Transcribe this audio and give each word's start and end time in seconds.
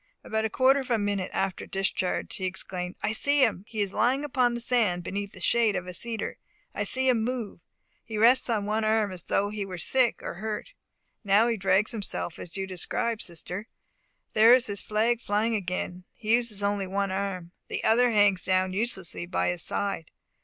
About 0.23 0.45
a 0.45 0.49
quarter 0.49 0.79
of 0.79 0.89
a 0.89 0.97
minute 0.97 1.29
after 1.31 1.65
the 1.65 1.69
discharge 1.69 2.37
he 2.37 2.45
exclaimed, 2.45 2.95
"I 3.03 3.11
see 3.11 3.43
him! 3.43 3.65
He 3.67 3.81
is 3.81 3.93
lying 3.93 4.25
upon 4.25 4.55
the 4.55 4.59
sand 4.59 5.03
beneath 5.03 5.31
the 5.33 5.39
shade 5.39 5.75
of 5.75 5.85
a 5.85 5.93
cedar. 5.93 6.39
I 6.73 6.85
see 6.85 7.07
him 7.07 7.23
move. 7.23 7.59
He 8.03 8.17
rests 8.17 8.49
on 8.49 8.65
one 8.65 8.83
arm, 8.83 9.11
as 9.11 9.21
though 9.21 9.49
he 9.49 9.63
were 9.63 9.77
sick 9.77 10.23
or 10.23 10.33
hurt. 10.33 10.71
Now 11.23 11.47
he 11.49 11.55
drags 11.55 11.91
himself 11.91 12.39
as 12.39 12.57
you 12.57 12.65
describe, 12.65 13.21
sister. 13.21 13.67
There 14.33 14.55
is 14.55 14.65
his 14.65 14.81
flag 14.81 15.21
flying 15.21 15.53
again. 15.53 16.05
He 16.15 16.33
uses 16.33 16.63
only 16.63 16.87
one 16.87 17.11
arm. 17.11 17.51
The 17.67 17.83
other 17.83 18.09
hangs 18.09 18.43
down 18.43 18.73
uselessly 18.73 19.27
by 19.27 19.49
his 19.49 19.61
side. 19.61 20.09